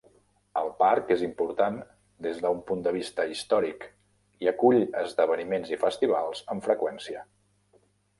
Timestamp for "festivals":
5.85-6.43